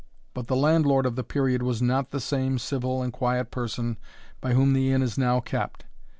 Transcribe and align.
But 0.33 0.47
the 0.47 0.55
landlord 0.55 1.05
of 1.05 1.15
the 1.15 1.23
period 1.23 1.61
was 1.61 1.79
not 1.79 2.09
the 2.09 2.19
same 2.19 2.57
civil 2.57 3.03
and 3.03 3.13
quiet 3.13 3.51
person 3.51 3.99
by 4.41 4.55
whom 4.55 4.73
the 4.73 4.91
inn 4.91 5.03
is 5.03 5.15
now 5.15 5.41
kept. 5.41 5.85